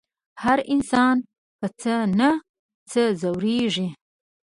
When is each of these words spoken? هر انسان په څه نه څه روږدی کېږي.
هر 0.43 0.59
انسان 0.73 1.15
په 1.59 1.67
څه 1.81 1.93
نه 2.19 2.29
څه 2.91 3.01
روږدی 3.19 3.55
کېږي. 3.59 3.87